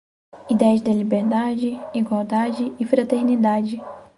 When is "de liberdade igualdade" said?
0.81-2.73